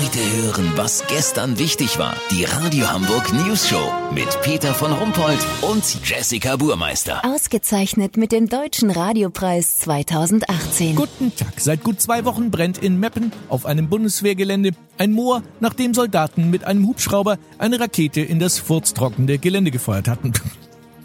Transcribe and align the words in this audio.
Heute 0.00 0.18
hören, 0.42 0.72
was 0.76 1.04
gestern 1.08 1.58
wichtig 1.58 1.98
war. 1.98 2.16
Die 2.30 2.44
Radio 2.44 2.90
Hamburg 2.90 3.34
News 3.34 3.68
Show 3.68 3.92
mit 4.14 4.40
Peter 4.40 4.72
von 4.72 4.92
Rumpold 4.92 5.38
und 5.60 5.84
Jessica 6.08 6.56
Burmeister. 6.56 7.22
Ausgezeichnet 7.22 8.16
mit 8.16 8.32
dem 8.32 8.48
Deutschen 8.48 8.90
Radiopreis 8.90 9.76
2018. 9.80 10.96
Guten 10.96 11.36
Tag. 11.36 11.60
Seit 11.60 11.84
gut 11.84 12.00
zwei 12.00 12.24
Wochen 12.24 12.50
brennt 12.50 12.78
in 12.78 12.98
Meppen 12.98 13.30
auf 13.50 13.66
einem 13.66 13.90
Bundeswehrgelände 13.90 14.70
ein 14.96 15.12
Moor, 15.12 15.42
nachdem 15.60 15.92
Soldaten 15.92 16.48
mit 16.48 16.64
einem 16.64 16.86
Hubschrauber 16.86 17.36
eine 17.58 17.78
Rakete 17.78 18.22
in 18.22 18.38
das 18.38 18.58
furztrockende 18.58 19.36
Gelände 19.36 19.70
gefeuert 19.70 20.08
hatten. 20.08 20.32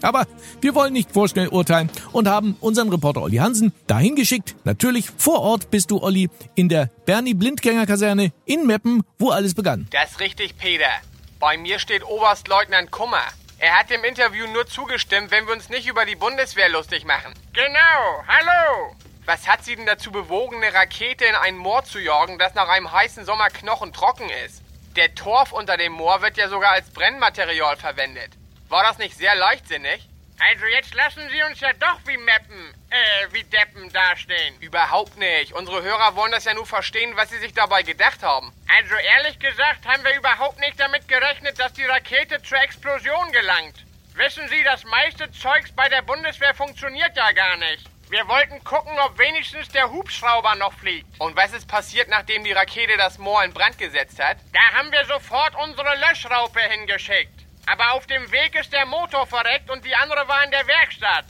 Aber 0.02 0.26
wir 0.60 0.74
wollen 0.74 0.92
nicht 0.92 1.12
vorschnell 1.12 1.48
urteilen 1.48 1.90
und 2.12 2.28
haben 2.28 2.56
unseren 2.60 2.88
Reporter 2.90 3.22
Olli 3.22 3.36
Hansen 3.36 3.72
dahin 3.86 4.14
geschickt. 4.16 4.54
Natürlich 4.64 5.10
vor 5.16 5.40
Ort 5.40 5.70
bist 5.70 5.90
du, 5.90 6.02
Olli, 6.02 6.28
in 6.54 6.68
der 6.68 6.90
Bernie 7.04 7.34
Blindgänger 7.34 7.86
Kaserne 7.86 8.32
in 8.44 8.66
Meppen, 8.66 9.02
wo 9.18 9.30
alles 9.30 9.54
begann. 9.54 9.86
Das 9.90 10.12
ist 10.12 10.20
richtig, 10.20 10.56
Peter. 10.58 10.90
Bei 11.38 11.56
mir 11.56 11.78
steht 11.78 12.04
Oberstleutnant 12.04 12.90
Kummer. 12.90 13.22
Er 13.58 13.78
hat 13.78 13.88
dem 13.90 14.04
Interview 14.04 14.46
nur 14.52 14.66
zugestimmt, 14.66 15.30
wenn 15.30 15.46
wir 15.46 15.54
uns 15.54 15.70
nicht 15.70 15.88
über 15.88 16.04
die 16.04 16.16
Bundeswehr 16.16 16.68
lustig 16.68 17.04
machen. 17.04 17.32
Genau, 17.54 18.22
hallo! 18.28 18.94
Was 19.24 19.48
hat 19.48 19.64
Sie 19.64 19.74
denn 19.74 19.86
dazu 19.86 20.12
bewogen, 20.12 20.62
eine 20.62 20.72
Rakete 20.72 21.24
in 21.24 21.34
ein 21.34 21.56
Moor 21.56 21.82
zu 21.84 21.98
jagen, 21.98 22.38
das 22.38 22.54
nach 22.54 22.68
einem 22.68 22.92
heißen 22.92 23.24
Sommer 23.24 23.48
knochentrocken 23.48 24.28
ist? 24.46 24.62
Der 24.94 25.14
Torf 25.14 25.52
unter 25.52 25.76
dem 25.76 25.92
Moor 25.92 26.22
wird 26.22 26.36
ja 26.36 26.48
sogar 26.48 26.72
als 26.72 26.90
Brennmaterial 26.90 27.76
verwendet. 27.76 28.30
War 28.68 28.82
das 28.82 28.98
nicht 28.98 29.16
sehr 29.16 29.34
leichtsinnig? 29.34 30.08
Also 30.38 30.66
jetzt 30.66 30.92
lassen 30.94 31.22
Sie 31.30 31.42
uns 31.44 31.60
ja 31.60 31.72
doch 31.74 31.98
wie 32.04 32.16
Meppen, 32.18 32.74
äh, 32.90 33.32
wie 33.32 33.44
Deppen 33.44 33.90
dastehen. 33.92 34.60
Überhaupt 34.60 35.16
nicht. 35.16 35.52
Unsere 35.52 35.82
Hörer 35.82 36.14
wollen 36.14 36.32
das 36.32 36.44
ja 36.44 36.52
nur 36.52 36.66
verstehen, 36.66 37.16
was 37.16 37.30
sie 37.30 37.38
sich 37.38 37.54
dabei 37.54 37.82
gedacht 37.82 38.22
haben. 38.22 38.52
Also 38.68 38.94
ehrlich 38.96 39.38
gesagt 39.38 39.86
haben 39.86 40.04
wir 40.04 40.14
überhaupt 40.16 40.60
nicht 40.60 40.78
damit 40.78 41.08
gerechnet, 41.08 41.58
dass 41.58 41.72
die 41.72 41.84
Rakete 41.84 42.42
zur 42.42 42.60
Explosion 42.60 43.32
gelangt. 43.32 43.86
Wissen 44.14 44.48
Sie, 44.48 44.62
das 44.62 44.84
meiste 44.84 45.30
Zeugs 45.32 45.72
bei 45.72 45.88
der 45.88 46.02
Bundeswehr 46.02 46.54
funktioniert 46.54 47.16
ja 47.16 47.32
gar 47.32 47.56
nicht. 47.56 47.86
Wir 48.10 48.26
wollten 48.28 48.62
gucken, 48.62 48.98
ob 49.00 49.18
wenigstens 49.18 49.68
der 49.68 49.90
Hubschrauber 49.90 50.54
noch 50.56 50.72
fliegt. 50.74 51.06
Und 51.18 51.34
was 51.34 51.52
ist 51.52 51.66
passiert, 51.66 52.08
nachdem 52.08 52.44
die 52.44 52.52
Rakete 52.52 52.96
das 52.96 53.18
Moor 53.18 53.42
in 53.42 53.52
Brand 53.52 53.78
gesetzt 53.78 54.22
hat? 54.22 54.36
Da 54.52 54.78
haben 54.78 54.92
wir 54.92 55.04
sofort 55.06 55.54
unsere 55.56 55.96
Löschraupe 55.96 56.60
hingeschickt. 56.60 57.45
Aber 57.66 57.92
auf 57.94 58.06
dem 58.06 58.30
Weg 58.30 58.54
ist 58.54 58.72
der 58.72 58.86
Motor 58.86 59.26
verreckt 59.26 59.70
und 59.70 59.84
die 59.84 59.94
andere 59.94 60.26
war 60.28 60.44
in 60.44 60.50
der 60.52 60.66
Werkstatt. 60.66 61.24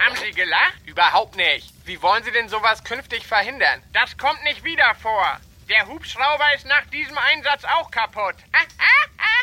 Haben 0.00 0.16
Sie 0.16 0.30
gelacht? 0.30 0.80
Überhaupt 0.86 1.36
nicht. 1.36 1.72
Wie 1.84 2.00
wollen 2.02 2.24
Sie 2.24 2.32
denn 2.32 2.48
sowas 2.48 2.82
künftig 2.84 3.26
verhindern? 3.26 3.82
Das 3.92 4.16
kommt 4.16 4.42
nicht 4.44 4.64
wieder 4.64 4.94
vor. 4.94 5.38
Der 5.68 5.86
Hubschrauber 5.86 6.54
ist 6.54 6.66
nach 6.66 6.86
diesem 6.86 7.18
Einsatz 7.18 7.64
auch 7.64 7.90
kaputt. 7.90 8.36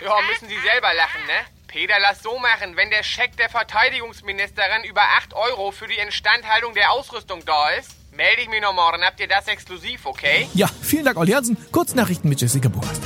Ja, 0.03 0.15
müssen 0.29 0.49
Sie 0.49 0.59
selber 0.59 0.93
lachen, 0.93 1.21
ne? 1.27 1.45
Peter, 1.67 1.95
lass 1.99 2.23
so 2.23 2.39
machen. 2.39 2.75
Wenn 2.75 2.89
der 2.89 3.03
Scheck 3.03 3.37
der 3.37 3.49
Verteidigungsministerin 3.49 4.83
über 4.85 5.01
8 5.17 5.33
Euro 5.33 5.71
für 5.71 5.87
die 5.87 5.97
Instandhaltung 5.97 6.73
der 6.73 6.91
Ausrüstung 6.91 7.45
da 7.45 7.69
ist, 7.71 7.91
melde 8.11 8.41
ich 8.41 8.49
mich 8.49 8.61
noch 8.61 8.73
morgen. 8.73 9.03
Habt 9.03 9.19
ihr 9.19 9.27
das 9.27 9.47
exklusiv, 9.47 10.05
okay? 10.05 10.49
Ja, 10.53 10.67
vielen 10.81 11.05
Dank, 11.05 11.17
Olli 11.17 11.33
Hansen. 11.33 11.57
Kurznachrichten 11.71 12.29
mit 12.29 12.41
Jessica 12.41 12.69
Burmeister. 12.69 13.04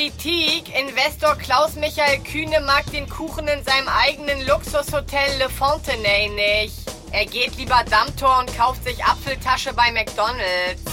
Kritik. 0.00 0.74
Investor 0.74 1.36
Klaus-Michael 1.36 2.20
Kühne 2.20 2.62
mag 2.62 2.90
den 2.90 3.06
Kuchen 3.06 3.46
in 3.48 3.62
seinem 3.62 3.86
eigenen 3.86 4.46
Luxushotel 4.46 5.36
Le 5.38 5.50
Fontenay 5.50 6.30
nicht. 6.30 6.90
Er 7.12 7.26
geht 7.26 7.54
lieber 7.58 7.84
Dammtor 7.84 8.38
und 8.38 8.56
kauft 8.56 8.82
sich 8.82 9.04
Apfeltasche 9.04 9.74
bei 9.74 9.92
McDonalds. 9.92 10.84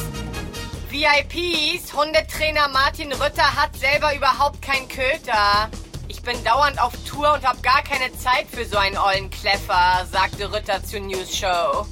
VIPs, 0.90 1.94
Hundetrainer 1.94 2.68
Martin 2.68 3.14
Rütter 3.14 3.56
hat 3.56 3.78
selber 3.78 4.14
überhaupt 4.14 4.62
keinen 4.62 4.90
Köter. 4.90 5.70
Ich 6.10 6.22
bin 6.22 6.44
dauernd 6.44 6.78
auf 6.78 6.92
Tour 7.10 7.34
und 7.34 7.48
hab 7.48 7.64
gar 7.64 7.84
keine 7.84 8.12
Zeit 8.18 8.48
für 8.52 8.66
so 8.66 8.76
einen 8.76 8.98
ollen 8.98 9.30
Kleffer, 9.30 10.06
sagte 10.12 10.52
Rütter 10.52 10.84
zur 10.84 11.00
News 11.00 11.34
Show. 11.34 11.88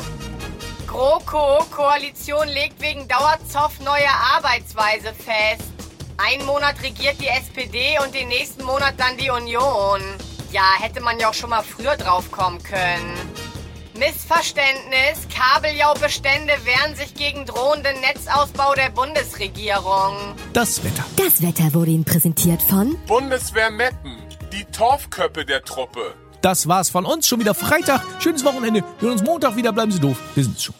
GroKo, 0.85 1.63
Koalition 1.72 2.50
legt 2.50 2.81
wegen 2.81 3.07
Dauerzoff 3.07 3.79
neue 3.79 4.09
Arbeitsweise 4.35 5.13
fest. 5.13 5.75
Einen 6.18 6.46
Monat 6.46 6.81
regiert 6.81 7.20
die 7.20 7.28
SPD 7.28 7.98
und 8.03 8.14
den 8.14 8.30
nächsten 8.30 8.64
Monat 8.64 8.94
dann 8.98 9.18
die 9.18 9.30
Union. 9.30 10.02
Ja, 10.52 10.64
hätte 10.80 11.02
man 11.02 11.20
ja 11.20 11.30
auch 11.30 11.34
schon 11.34 11.50
mal 11.50 11.64
früher 11.64 11.98
drauf 11.98 12.31
kommen 12.31 12.62
können. 12.64 13.14
Missverständnis. 13.98 15.28
Kabeljaubestände 15.34 16.53
wehren 16.64 16.96
sich 16.96 17.14
gegen 17.16 17.46
drohenden 17.46 18.00
Netzausbau 18.02 18.74
der 18.76 18.90
Bundesregierung. 18.90 20.36
Das 20.53 20.84
Wetter. 20.84 21.03
Das 21.18 21.42
Wetter 21.42 21.74
wurde 21.74 21.92
Ihnen 21.92 22.06
präsentiert 22.06 22.62
von 22.62 22.97
Bundeswehr 23.08 23.72
Meppen, 23.72 24.18
die 24.52 24.66
Torfköppe 24.66 25.46
der 25.46 25.64
Truppe. 25.64 26.14
Das 26.42 26.68
war's 26.68 26.90
von 26.90 27.06
uns. 27.06 27.28
Schon 27.28 27.40
wieder 27.40 27.56
Freitag. 27.56 28.02
Schönes 28.20 28.46
Wochenende. 28.46 28.84
Wir 29.00 29.09
hören 29.09 29.20
uns 29.20 29.24
Montag 29.24 29.56
wieder. 29.56 29.74
Bleiben 29.74 29.92
Sie 29.92 30.00
doof. 30.00 30.18
Wir 30.36 30.44
sind's 30.44 30.64
schon. 30.64 30.76